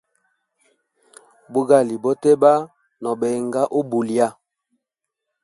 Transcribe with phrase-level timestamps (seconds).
[1.51, 2.53] Bugali boteba,
[3.01, 4.27] no benga ubulya.